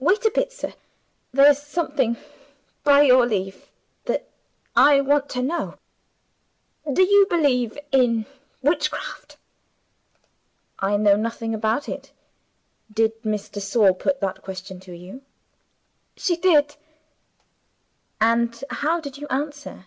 "Wait 0.00 0.24
a 0.24 0.32
bit, 0.32 0.50
sir. 0.52 0.74
There's 1.30 1.62
something, 1.62 2.16
by 2.82 3.02
your 3.02 3.24
leave, 3.24 3.70
that 4.06 4.28
I 4.74 5.00
want 5.00 5.28
to 5.28 5.42
know. 5.42 5.78
Do 6.92 7.04
you 7.04 7.26
believe 7.30 7.78
in 7.92 8.26
Witchcraft?" 8.62 9.36
"I 10.80 10.96
know 10.96 11.14
nothing 11.14 11.54
about 11.54 11.88
it. 11.88 12.10
Did 12.92 13.12
Miss 13.24 13.48
de 13.48 13.60
Sor 13.60 13.94
put 13.94 14.20
that 14.20 14.42
question 14.42 14.80
to 14.80 14.92
you?" 14.92 15.22
"She 16.16 16.34
did." 16.36 16.74
"And 18.20 18.64
how 18.70 18.98
did 18.98 19.18
you 19.18 19.28
answer?" 19.28 19.86